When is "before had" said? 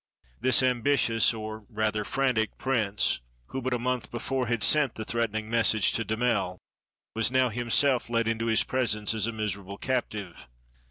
4.09-4.63